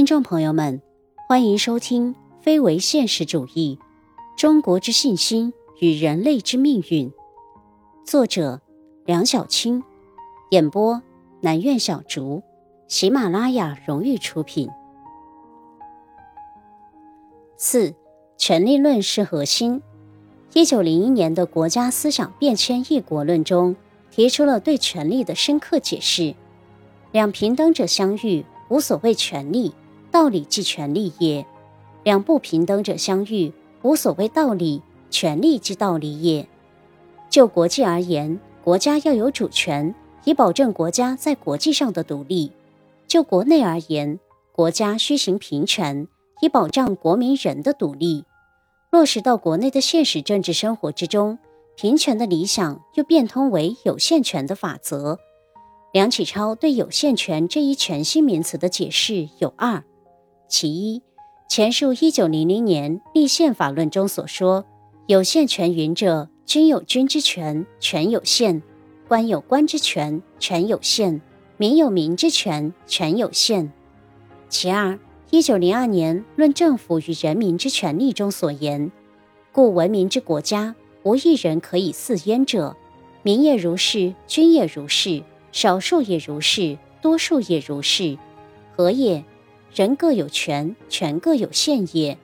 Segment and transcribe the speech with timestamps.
[0.00, 0.80] 听众朋友们，
[1.28, 3.78] 欢迎收听《非为现实主义：
[4.34, 7.10] 中国之信心与人类之命运》，
[8.02, 8.62] 作者
[9.04, 9.84] 梁小青，
[10.52, 11.02] 演播
[11.42, 12.42] 南苑小竹，
[12.88, 14.70] 喜马拉雅荣誉出品。
[17.58, 17.94] 四，
[18.38, 19.82] 权力论是核心。
[20.54, 23.76] 一九零一年的国家思想变迁一国论中，
[24.10, 26.34] 提出了对权力的深刻解释：
[27.12, 29.74] 两平等者相遇，无所谓权利。
[30.10, 31.46] 道理即权利也，
[32.02, 36.46] 两不平等者相遇，无所谓道理，权利即道理也。
[37.28, 42.50] 就国际而言，国家要有主权，以保证国家在国际上的独立；
[43.06, 44.18] 就国内而言，
[44.52, 46.08] 国家需行平权，
[46.42, 48.24] 以保障国民人的独立。
[48.90, 51.38] 落实到国内的现实政治生活之中，
[51.76, 55.20] 平权的理想又变通为有限权的法则。
[55.92, 59.84] 梁启超对有限权这一全新名词的解释有二。
[60.50, 61.00] 其一，
[61.48, 64.64] 前述一九零零年立宪法论中所说，
[65.06, 68.60] 有限权云者，君有君之权，权有限；
[69.06, 71.20] 官有官之权，权有限；
[71.56, 73.72] 民有民之权，权有限。
[74.48, 74.98] 其二，
[75.30, 78.90] 一九零二年论政府与人民之权利中所言，
[79.52, 82.76] 故文明之国家，无一人可以似焉者，
[83.22, 88.18] 民也如是，君也如是，少数也如是，多数也如是，
[88.76, 89.24] 何也？
[89.72, 92.18] 人各有权，权各有限也。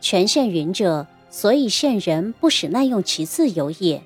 [0.00, 4.02] 权限云者，所以限人不使滥用其自由也。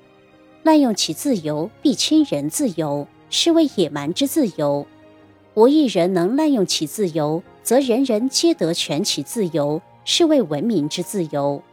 [0.61, 4.85] 滥用其自由，必侵人自由，是为野蛮之自由。
[5.55, 11.63] 无一人能滥用其自由，则人人皆得全其自由，是为文明之自由。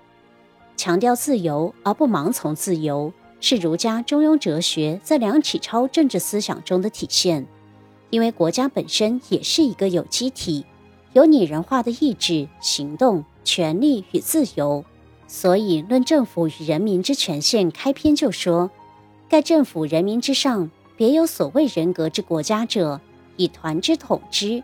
[0.76, 7.46] 强调自由而不盲从自由，是儒家中庸哲学在梁启超政治思想中的体现。
[8.10, 10.64] 因为国家本身也是一个有机体。
[11.12, 14.82] 有拟人化的意志、行动、权利与自由，
[15.26, 18.70] 所以论政府与人民之权限，开篇就说
[19.28, 22.98] ：“盖政府人民之上，别有所谓人格之国家者，
[23.36, 24.62] 以团之统之。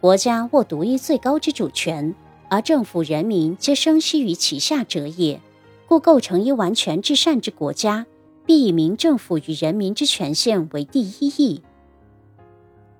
[0.00, 2.12] 国家握独一最高之主权，
[2.48, 5.40] 而政府人民皆生息于其下者也。
[5.86, 8.04] 故构成一完全至善之国家，
[8.44, 11.62] 必以民政府与人民之权限为第一义。”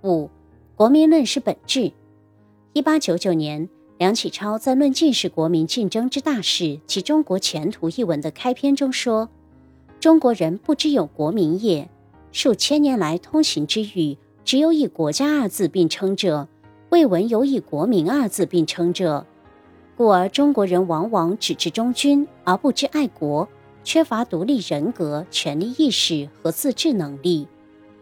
[0.04, 0.30] 五，
[0.76, 1.92] 国民论是本质。
[2.78, 3.68] 一八九九年，
[3.98, 9.28] 梁启超在《论进士国民竞争之大事及中国前途》一文的开篇中说
[9.98, 11.90] ：“中国人不知有国民也，
[12.30, 16.46] 数千年来通行之语，只有以国家二字并称者，
[16.90, 19.26] 未闻有以国民二字并称者。
[19.96, 23.48] 故而中国人往往只知忠君而不知爱国，
[23.82, 27.48] 缺乏独立人格、权利意识和自治能力。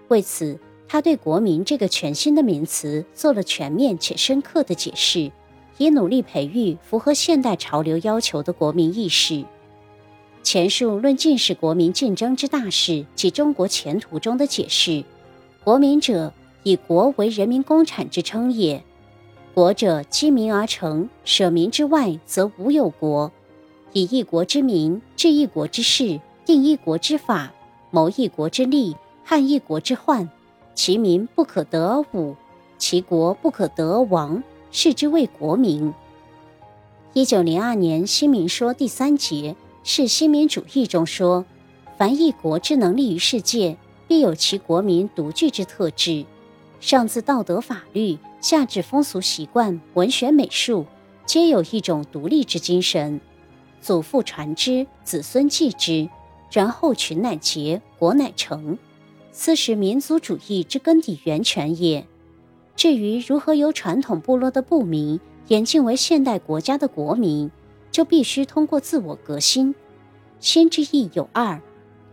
[0.08, 5.32] 为此。”他对“国民”这个全新的名词做了全面且深刻的解释，
[5.78, 9.44] 以努力培育符合现代潮流要求的国民意识。
[10.42, 15.02] 前述论进士国民竞争之大事及中国前途中的解释
[15.64, 16.32] ：“国民者，
[16.62, 18.84] 以国为人民公产之称也。
[19.52, 23.32] 国者，积民而成，舍民之外，则无有国。
[23.92, 27.52] 以一国之民，治一国之事，定一国之法，
[27.90, 30.30] 谋一国之利，汉一国之患。”
[30.76, 32.36] 其民不可得而武，
[32.76, 35.92] 其国不可得而亡，是之谓国民。
[37.14, 41.46] 一九零二年《新民说》第三节是新民主义中说：
[41.96, 46.26] 凡一国之能立于世界，必有其国民独具之特质，
[46.78, 50.84] 上自道德法律，下至风俗习惯、文学美术，
[51.24, 53.18] 皆有一种独立之精神，
[53.80, 56.10] 祖父传之，子孙继之，
[56.52, 58.76] 然后群乃结，国乃成。
[59.38, 62.06] 此是民族主义之根底源泉也。
[62.74, 67.50] 至于如何由传统部落的部民演进为现代国家的国民，
[67.90, 69.74] 就必须通过自我革新。
[70.40, 71.60] 新之意有二：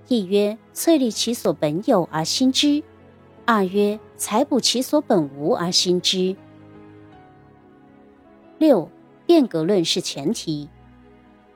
[0.09, 2.83] 一曰淬立其所本有而新之；
[3.45, 6.35] 二曰采补其所本无而新之。
[8.57, 8.89] 六，
[9.25, 10.67] 变革论是前提。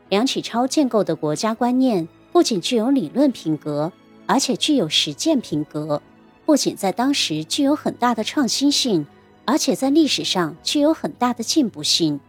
[0.07, 3.91] 梁启超建构的国家观念不仅具有理论品格。
[4.27, 6.01] 而且具有实践品格，
[6.45, 9.07] 不仅在当时具有很大的创新性，
[9.45, 12.19] 而且在历史上具有很大的进步性。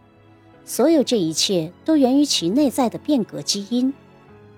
[0.65, 3.93] 所有这一切都源于其内在的变革基因。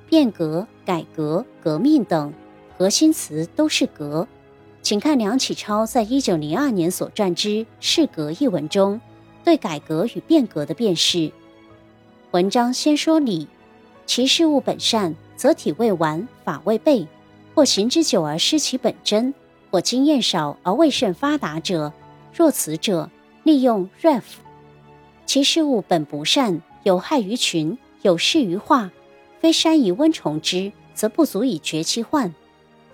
[0.08, 2.34] 变革、改革、革命等
[2.78, 4.28] 核心词都是“革”。
[4.84, 7.50] 请看梁启超在一九零二年所撰之
[7.80, 9.00] 《是革》一文中
[9.44, 11.32] 对改革与变革的辨识。
[12.32, 13.48] 文章先说理，
[14.06, 17.08] 其事物本善，则体未完，法未备。
[17.54, 19.34] 或行之久而失其本真，
[19.70, 21.92] 或经验少而未甚发达者，
[22.34, 23.10] 若此者，
[23.44, 24.24] 利用 ref，
[25.26, 28.92] 其事物本不善，有害于群，有失于化，
[29.40, 32.32] 非山夷温从之，则不足以绝其患；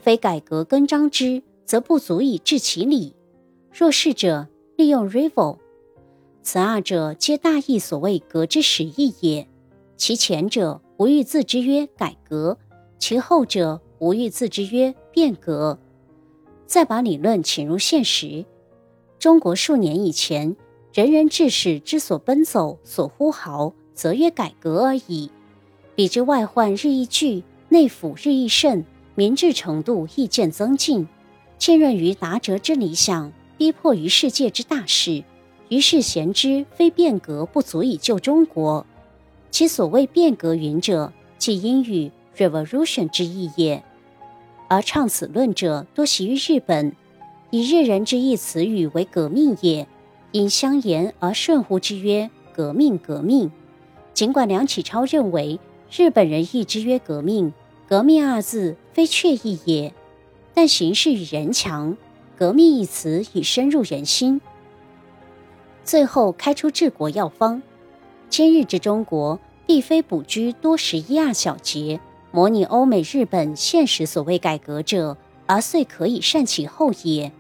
[0.02, 3.14] 非改革更张之，则不足以治其理。
[3.72, 5.58] 若是者，利用 rival。
[6.42, 9.48] 此二者皆大义所谓革之始义也。
[9.98, 12.58] 其前者无欲自之曰改革，
[12.98, 15.78] 其后者无欲自之曰变革。
[16.66, 18.46] 再把理论请入现实。
[19.20, 20.56] 中国数年以前，
[20.94, 25.32] 人人志士之所奔走、所呼号，则曰改革而已。
[25.96, 28.84] 彼之外患日益剧，内腐日益盛，
[29.16, 31.08] 民智程度亦渐增进，
[31.58, 35.24] 浸润于达哲之理想，逼迫于世界之大事。
[35.70, 38.86] 于是贤之，非变革不足以救中国。
[39.50, 43.84] 其所谓变革云者，即英语 revolution 之意也。
[44.70, 46.94] 而倡此论者，多习于日本，
[47.52, 49.88] 以日人之意词语为革命也，
[50.32, 53.52] 因相言而顺乎之曰革命革命。
[54.14, 55.60] 尽管梁启超认为
[55.92, 57.54] 日本人译之曰革命，
[57.88, 59.94] 革命二字非确意也，
[60.54, 61.96] 但形势与人强，
[62.36, 64.42] 革命一词已深入人心。
[65.84, 67.62] 最后开出治国药方：
[68.30, 72.02] 今日之中国，必非补居多识一二小节，
[72.38, 75.18] 模拟欧美日本现实所谓改革者，
[75.48, 77.32] 而遂可以善其后也。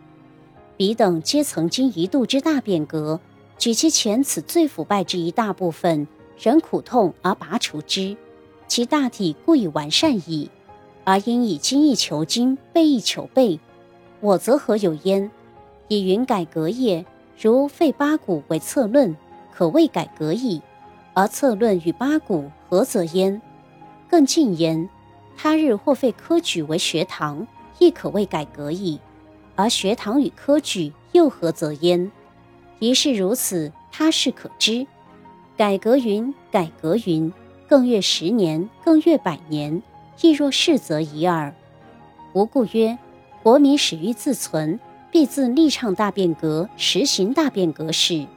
[0.76, 3.20] 彼等皆曾经一度之大变革，
[3.60, 6.08] 举其前此最腐败之一大部分，
[6.40, 8.18] 仍苦痛而拔除之，
[8.68, 10.50] 其大体故已完善矣。
[11.04, 13.60] 而因以精益求精，备益求备，
[14.20, 15.30] 我则何有焉？
[15.90, 17.06] 以云改革也。
[17.40, 19.16] 如废八股为策论，
[19.54, 20.60] 可谓改革矣；
[21.14, 23.40] 而策论与八股何则焉？
[24.10, 24.90] 更进焉，
[25.36, 27.46] 他日或废科举为学堂，
[27.80, 29.00] 亦可谓改革矣；
[29.56, 32.12] 而学堂与科举又何则焉？
[32.80, 34.88] 一是如此，他事可知。
[35.56, 37.32] 改革云，改革云，
[37.68, 39.82] 更越十年，更越百年，
[40.22, 41.54] 亦若是则已耳。
[42.34, 42.98] 无故曰：
[43.42, 44.80] 国民始于自存。
[45.10, 48.28] 必自立倡大变革，实行大变革时，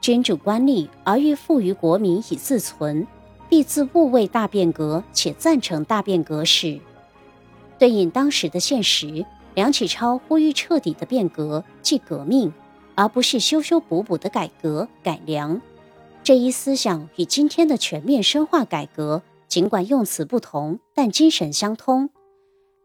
[0.00, 3.06] 君主官吏而欲富于国民以自存，
[3.48, 6.80] 必自勿为大变革，且赞成大变革时。
[7.78, 12.52] 对应当时的现实，梁启超呼吁彻底的变革，即革命，
[12.94, 15.60] 而不是修修补补的改革改良。
[16.22, 22.10] 这一思想与今天的全面深化改革，尽管用词不同，但精神相通。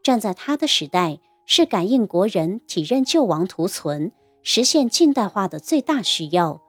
[0.03, 1.19] 站在他的时代。
[1.47, 6.61] 是感应国人体认救亡图存、实现近代化的最大需要，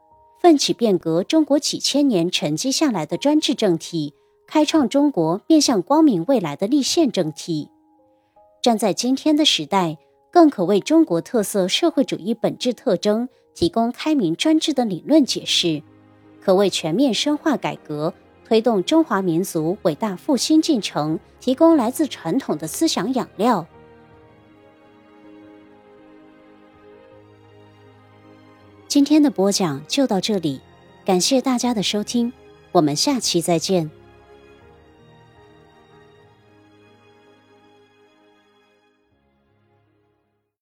[0.42, 4.12] 奋起变革中国几千年沉积下来的专制政体，
[4.48, 7.68] 开创中国面向光明未来的立宪政体。
[8.60, 9.98] 站在今天的时代，
[10.32, 15.80] 更可为中国特色社会主义本质特征提供开明专制的理论解释，
[16.40, 18.12] 可为全面深化改革、
[18.44, 23.64] 推动中华民族伟大复兴进程提供来自传统的思想养料。
[28.92, 30.60] 今天的播讲就到这里，
[31.02, 32.30] 感谢大家的收听，
[32.72, 33.90] 我们下期再见。